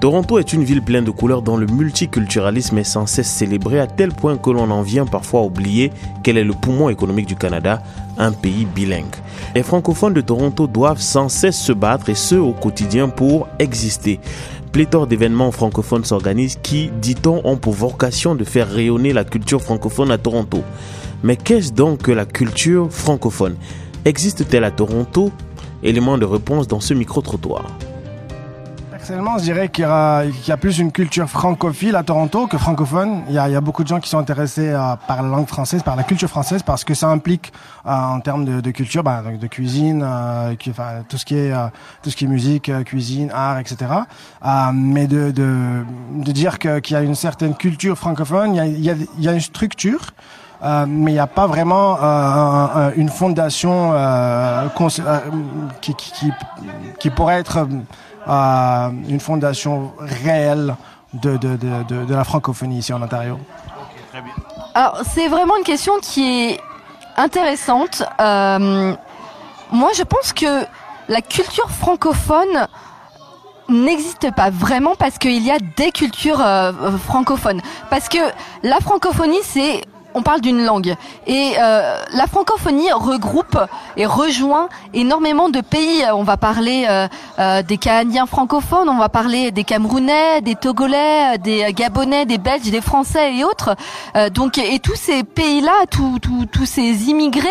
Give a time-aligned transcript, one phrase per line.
[0.00, 3.86] Toronto est une ville pleine de couleurs dont le multiculturalisme est sans cesse célébré à
[3.86, 5.90] tel point que l'on en vient parfois à oublier
[6.22, 7.82] quel est le poumon économique du Canada,
[8.18, 9.16] un pays bilingue.
[9.54, 14.20] Les francophones de Toronto doivent sans cesse se battre et ce au quotidien pour exister.
[14.70, 20.10] Pléthore d'événements francophones s'organisent qui, dit-on, ont pour vocation de faire rayonner la culture francophone
[20.10, 20.62] à Toronto.
[21.22, 23.56] Mais qu'est-ce donc que la culture francophone?
[24.04, 25.32] Existe-t-elle à Toronto?
[25.82, 27.64] Élément de réponse dans ce micro-trottoir.
[29.06, 33.22] Personnellement, je dirais qu'il y, a plus une culture francophile à Toronto que francophone.
[33.28, 35.94] Il y a, beaucoup de gens qui sont intéressés euh, par la langue française, par
[35.94, 37.52] la culture française, parce que ça implique
[37.86, 40.56] euh, en termes de, culture, bah, de cuisine, euh,
[41.08, 41.52] tout ce qui est
[42.02, 43.92] tout ce qui est musique, cuisine, art, etc.
[44.74, 45.32] mais de,
[46.32, 50.14] dire qu'il y a une certaine culture francophone, il y a, une structure.
[50.62, 51.98] Mais il n'y a pas vraiment
[52.96, 53.94] une fondation
[55.80, 55.94] qui,
[56.98, 57.66] qui, pourrait être
[58.28, 60.76] une fondation réelle
[61.14, 63.38] de, la francophonie ici en Ontario
[64.74, 66.60] Alors, c'est vraiment une question qui est
[67.16, 68.02] intéressante.
[68.20, 68.94] Euh,
[69.72, 70.64] moi, je pense que
[71.08, 72.66] la culture francophone
[73.68, 77.60] n'existe pas vraiment parce qu'il y a des cultures euh, francophones.
[77.90, 78.18] Parce que
[78.62, 79.82] la francophonie, c'est
[80.16, 80.96] on parle d'une langue.
[81.26, 83.58] Et euh, la francophonie regroupe
[83.98, 86.04] et rejoint énormément de pays.
[86.14, 87.06] On va parler euh,
[87.38, 92.70] euh, des Canadiens francophones, on va parler des Camerounais, des Togolais, des Gabonais, des Belges,
[92.70, 93.76] des Français et autres.
[94.32, 97.48] donc, et tous ces pays-là, tous ces immigrés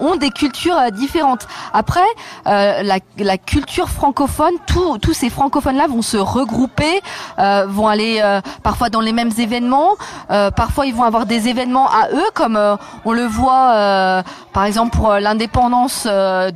[0.00, 1.46] ont des cultures différentes.
[1.72, 2.08] Après,
[2.44, 7.00] la, la, culture francophone, tous ces francophones-là vont se regrouper,
[7.38, 9.94] vont aller parfois dans les mêmes événements,
[10.28, 14.64] parfois ils vont avoir des événements à eux, comme euh, on le voit euh, par
[14.64, 16.06] exemple pour euh, l'indépendance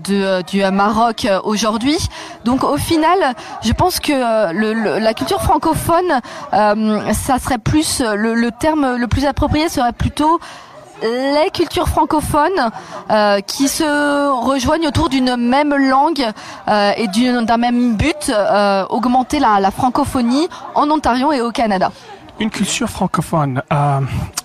[0.04, 1.98] du Maroc aujourd'hui.
[2.44, 3.18] Donc au final,
[3.62, 4.12] je pense que
[4.98, 6.20] la culture francophone,
[6.52, 10.40] ça serait plus le, terme le plus approprié serait plutôt
[11.02, 12.70] les cultures francophones
[13.46, 16.26] qui se rejoignent autour d'une même langue
[16.68, 18.32] et d'un même but,
[18.88, 21.90] augmenter la, francophonie en Ontario et au Canada
[22.40, 23.62] une culture francophone.
[23.72, 24.00] Euh,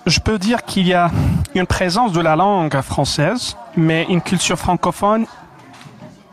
[0.06, 1.10] je peux dire qu'il y a
[1.54, 5.26] une présence de la langue française, mais une culture francophone,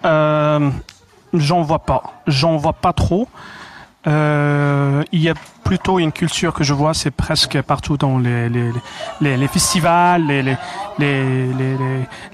[0.05, 0.69] euh,
[1.33, 2.03] j'en vois pas.
[2.27, 3.27] J'en vois pas trop.
[4.07, 5.03] Euh,
[5.65, 8.71] plutôt une culture que je vois, c'est presque partout dans les, les,
[9.19, 10.57] les, les festivals, les, les,
[10.99, 11.75] les,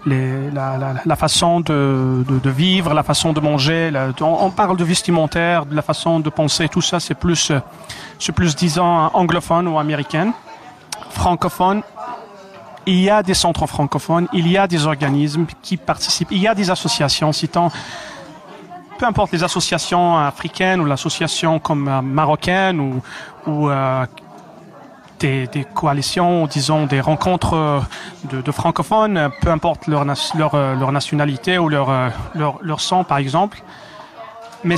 [0.06, 3.90] les la, la, la, façon de, de, de, vivre, la façon de manger.
[4.20, 7.54] on, parle de vestimentaire, de la façon de penser, tout ça, c'est plus,
[8.20, 10.34] c'est plus disons anglophone ou américaine.
[11.10, 11.84] Francophone,
[12.86, 16.48] il y a des centres francophones, il y a des organismes qui participent, il y
[16.50, 17.72] a des associations citant
[19.02, 23.02] peu importe les associations africaines ou l'association comme euh, marocaine
[23.48, 24.06] ou, euh,
[25.20, 27.80] des, coalitions, disons des rencontres euh,
[28.30, 31.90] de, francophones, peu importe leur, nationalité ou leur,
[32.36, 33.64] leur, sang par exemple.
[34.64, 34.78] Mais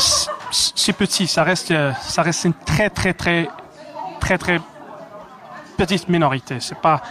[0.51, 3.49] c'est petit, ça reste, ça reste une très très très
[4.21, 4.61] très très
[5.75, 6.61] petite minorité.
[6.61, 7.01] C'est pas,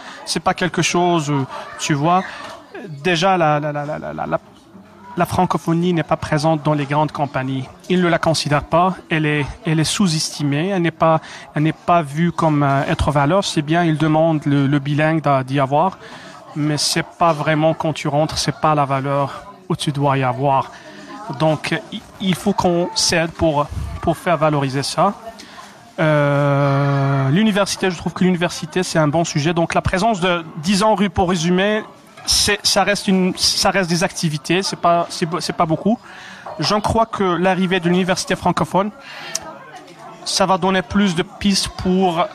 [0.43, 1.31] pas quelque chose,
[1.77, 2.23] tu vois.
[3.03, 3.59] Déjà, la,
[5.15, 7.65] la francophonie n'est pas présente dans les grandes compagnies.
[7.89, 8.95] Ils ne la considèrent pas.
[9.09, 10.69] Elle est, elle est sous-estimée.
[10.69, 11.21] Elle n'est pas,
[11.55, 13.43] elle n'est pas vue comme euh, être valeur.
[13.43, 15.97] C'est bien, ils demandent le, bilingue d'y avoir,
[16.55, 20.23] mais c'est pas vraiment quand tu rentres, c'est pas la valeur où tu dois y
[20.23, 20.71] avoir.
[21.39, 21.79] Donc,
[22.19, 23.67] il faut qu'on cède pour,
[24.01, 25.13] pour faire valoriser ça.
[25.99, 29.53] Euh, l'université, je trouve que l'université, c'est un bon sujet.
[29.53, 31.83] Donc, la présence de 10 ans, pour résumer,
[32.25, 35.99] ça reste une, ça reste des activités, c'est pas, c'est pas beaucoup.
[36.59, 38.91] J'en crois que l'arrivée de l'université francophone,
[40.25, 42.25] ça va donner plus de pistes pour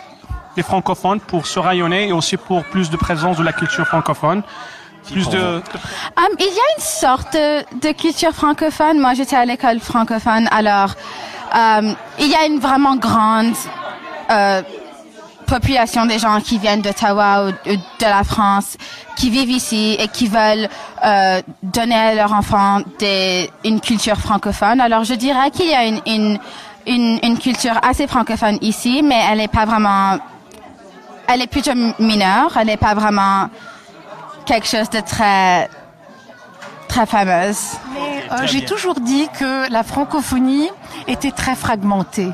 [0.56, 4.43] les francophones pour se rayonner et aussi pour plus de présence de la culture francophone.
[5.12, 5.38] Plus de...
[5.38, 5.62] Um,
[6.38, 8.99] il y a une sorte de, culture francophone.
[8.99, 10.91] Moi, j'étais à l'école francophone, alors
[11.55, 13.55] um, il y a une vraiment grande
[14.31, 14.62] euh,
[15.48, 18.76] population des gens qui viennent d'Ottawa ou de la France,
[19.16, 20.68] qui vivent ici et qui veulent
[21.04, 24.80] euh, donner à leurs enfants des, une culture francophone.
[24.80, 26.38] Alors je dirais qu'il y a une, une,
[26.86, 30.18] une, une, culture assez francophone ici, mais elle n'est pas vraiment,
[31.26, 33.48] elle est plutôt mineure, elle n'est pas vraiment
[34.44, 35.68] quelque chose de très
[36.88, 37.76] très fameuse.
[37.92, 40.70] Mais euh, j'ai toujours dit que la francophonie
[41.06, 42.32] était très fragmentée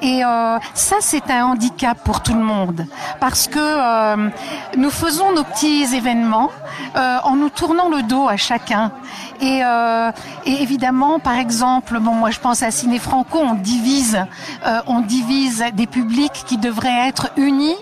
[0.00, 2.86] Et euh, ça, c'est un handicap pour tout le monde,
[3.20, 4.28] parce que euh,
[4.76, 6.50] nous faisons nos petits événements
[6.96, 8.92] euh, en nous tournant le dos à chacun.
[9.40, 10.10] Et, euh,
[10.44, 14.24] et, évidemment, par exemple, bon, moi je pense à Ciné Franco, on divise,
[14.66, 17.76] euh, on divise des publics qui devraient être unis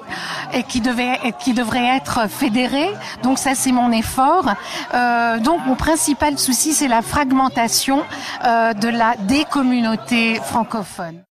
[0.52, 2.90] et qui, devaient, qui devraient être fédérés.
[3.22, 4.46] Donc ça, c'est mon effort.
[4.94, 8.02] Euh, donc mon principal souci, c'est la fragmentation
[8.42, 11.20] de la des communautés francophones.